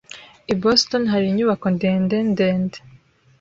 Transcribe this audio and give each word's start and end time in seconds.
I 0.53 0.53
Boston 0.63 1.03
hari 1.11 1.25
inyubako 1.29 1.65
ndende 1.75 2.17
ndende. 2.31 2.77